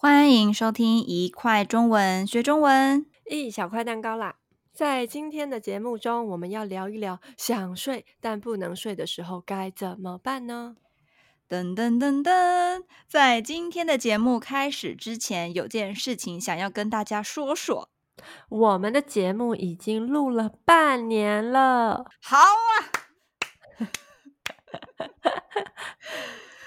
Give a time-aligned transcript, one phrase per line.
[0.00, 4.36] 欢迎收听一块中文学中文，一小块蛋糕啦！
[4.72, 10.76] 在今天的节目中，我们要聊一聊想睡但不能睡的时候该怎么办呢？
[11.48, 17.88] 噔噔噔噔，在今天的节目开始之前，有件事情想要跟大家说说。
[18.48, 23.90] 我们的节目已经录了半年了，好啊！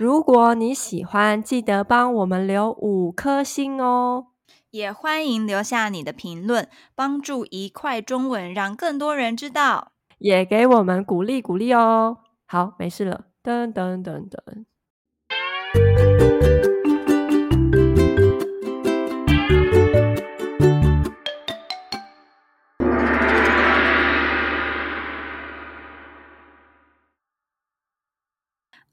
[0.01, 4.29] 如果你喜欢，记得帮我们留五颗星哦。
[4.71, 12.17] 也欢迎留下你的评论，帮助一块中文让更多人知道，也给我们鼓励鼓励哦。
[12.47, 14.65] 好，没事了，噔噔噔噔。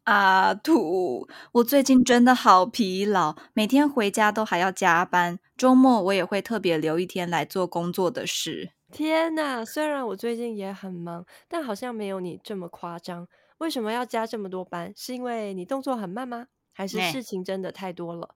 [0.09, 8.70] 阿土，我最近真的好疲劳，每天回家都还要加班，周末我也会特别留一天来做工作的事。
[8.91, 13.29] 天哪，虽然我最近也很忙，但好像没有你这么夸张。
[13.59, 14.91] 为什么要加这么多班？
[14.97, 16.47] 是因为你动作很慢吗？
[16.73, 18.34] 还是事情真的太多了？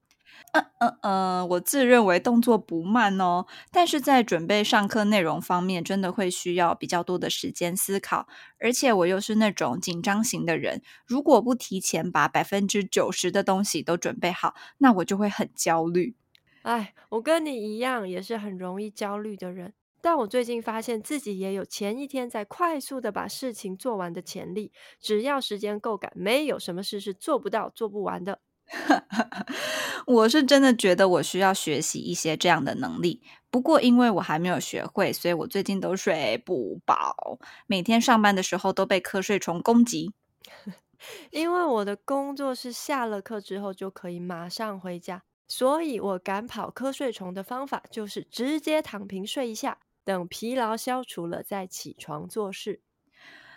[0.53, 8.27] 嗯嗯嗯，我自认为动作不慢哦，但是在准备上课内容方面，真的会需要比较多的时间思考，
[8.59, 16.17] 而且我又是那种紧张型的人，如果不提前把百分之九十的东西都准备好，那我就会很焦虑。
[16.63, 19.73] 哎，我跟你一样，也是很容易焦虑的人，
[20.03, 28.41] 但我最近发现自己也有前一天在快速的把事情做完的潜力，只要时间够赶，没有什么事是做不到、做不完的。
[30.07, 40.13] 我是真的觉得我需要学习一些这样的能力，不过因为我还没有学会，所以我最近都睡不饱，每天上班的时候都被瞌睡虫攻击。
[41.31, 52.81] 因为我的工作是下了课之后就可以马上回家，所以我赶跑瞌睡虫的方法就是直接躺平睡一下，等疲劳消除了再起床做事。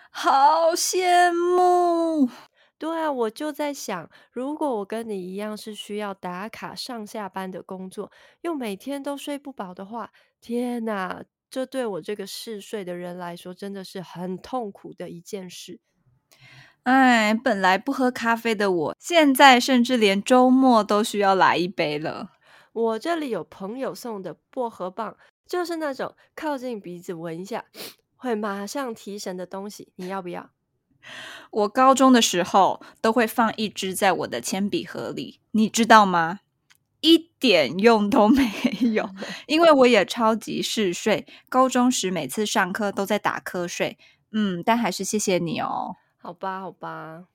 [0.10, 2.30] 好羡慕。
[2.78, 15.80] 对啊，我就在想，如果我跟你一样是需要打卡上下班的工作，又每天都睡不饱的话，天哪，这对我这个嗜睡的人来说真的是很痛苦的一件事。
[16.84, 22.34] 哎，本来不喝咖啡的我，现在甚至连周末都需要来一杯了。
[22.74, 25.16] 我这里有朋友送的薄荷棒，
[25.48, 27.64] 就是那种靠近鼻子闻一下，
[28.18, 30.50] 会马上提神的东西，你要不要？
[31.52, 36.40] 我高中的时候都会放一支在我的铅笔盒里，你知道吗？
[37.02, 38.52] 一点用都没
[38.94, 39.10] 有，
[39.46, 41.28] 因为我也超级嗜睡。
[41.50, 44.00] 高中时每次上课都在打瞌睡，
[44.32, 45.98] 嗯，但还是谢谢你哦。
[46.18, 47.26] 好吧，好吧，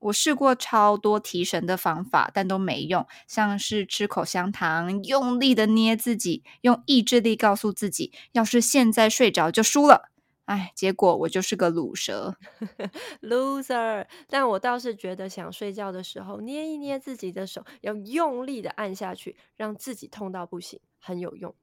[0.00, 10.10] 我试过超多提神的方法，但都没用，像是吃口香糖，用力的捏自己，用意志力告诉自己，要是现在睡着就输了。
[10.50, 12.34] 哎，结果我就是个卤蛇，
[13.22, 14.04] loser。
[14.28, 21.54] 但我倒是觉得，想睡觉的时候捏一捏自己的手，要用力的按下去，让自己痛到不行，很有用。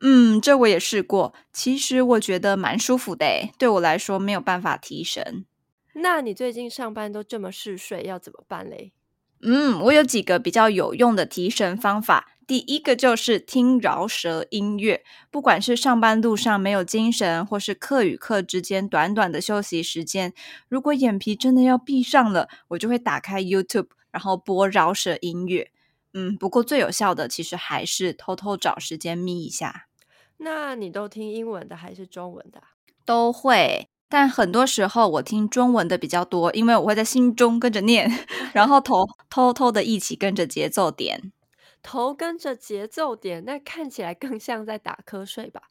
[0.00, 5.44] 嗯，这我也试过，其实我觉得蛮舒服的诶，对我来说没有办法提神。
[5.92, 8.94] 那你最近上班都这么嗜睡，要怎么办嘞？
[9.42, 12.28] 嗯，我有几个比较有用的提神方法。
[12.46, 20.32] 第一个就是听饶舌音乐，不管是上班路上没有精神，或是课与课之间短短的休息时间，
[20.68, 25.70] 如果眼皮真的要闭上了，我就会打开 YouTube，然后播饶舌音乐。
[26.12, 29.86] 嗯，不过最有效的其实还是偷偷找时间眯一下。
[30.38, 32.60] 那你都听英文的还是中文的？
[33.04, 38.10] 都会，但很多时候我听中文的比较多，因为我会在心中跟着念，
[38.52, 41.32] 然后头偷偷的一起跟着节奏点。
[41.82, 45.62] 头跟着节奏点，那看起来更像在打瞌睡吧？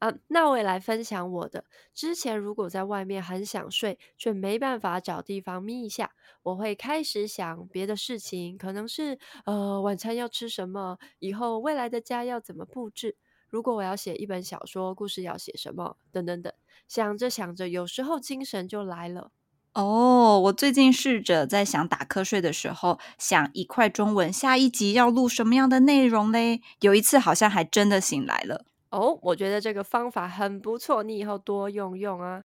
[0.00, 1.64] 啊，那我也来分享我的。
[1.94, 6.10] 之前如果在外面很想睡，却没办法找地方眯一下，
[6.42, 13.16] 我会开始想别的事情，可能是呃晚餐要吃什么，以后未来的家要怎么布置，
[13.48, 16.52] 如果我要写一本小说，故事要写什么，等等等。
[16.88, 19.30] 想着想着，有时候精神就来了。
[19.74, 26.62] 哦，我最近试着在想打瞌睡的时候，想一块中文下一集要录什么样的内容嘞？
[26.80, 28.64] 有一次好像还真的醒来了。
[28.90, 32.42] 哦，我觉得这个方法很不错，你以后多用用啊。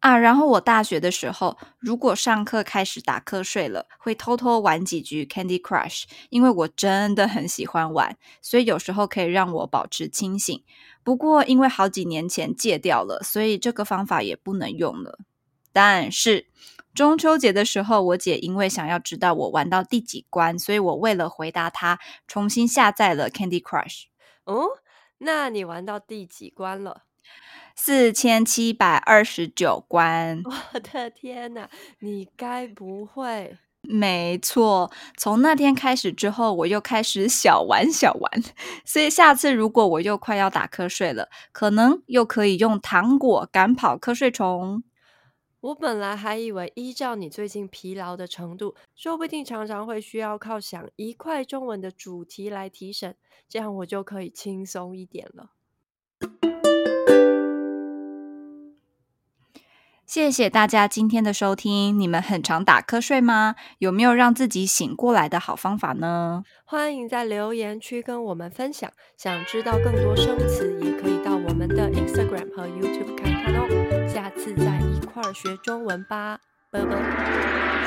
[0.00, 10.64] 啊，然后我大学的时候，如果上课开始打瞌睡了，会偷偷玩几局 Candy Crush，因为我真的很喜欢玩，所以有时候可以让我保持清醒。
[11.04, 15.18] 不过因为好几年前戒掉了，所以这个方法也不能用了。
[15.72, 16.46] 但是
[16.94, 24.04] 中秋节的时候，我姐因为想要知道我玩到第几关，所以我为了回答她，重新下载了 Candy Crush。
[24.44, 24.66] 哦，
[25.18, 27.02] 那你玩到第几关了？
[27.74, 30.42] 四千七百二十九关。
[30.44, 31.68] 我的天哪，
[32.00, 33.56] 你该不会
[33.88, 38.42] 没错，从那天开始之后，我又开始小玩小玩。
[38.84, 44.84] 所以下次如果我又快要打瞌睡了，可能又可以用糖果赶跑瞌睡虫。
[45.60, 53.16] 我本来还以为依照你最近疲劳的程度，说不定常常会需要靠想一块中文的主题来提神，
[53.48, 55.52] 这样我就可以轻松一点了。
[60.10, 61.96] 谢谢大家今天的收听。
[62.00, 63.54] 你们很常打瞌睡吗？
[63.78, 66.42] 有没有让自己醒过来的好方法呢？
[66.64, 68.90] 欢迎在留言区跟我们分享。
[69.16, 73.68] 想知道更多生词，也可以到我们的 Instagram 和 YouTube 看看哦。
[74.12, 76.40] 下次再一块儿学中文吧，
[76.72, 76.96] 拜拜。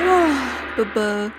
[0.06, 1.30] 哇，拜拜。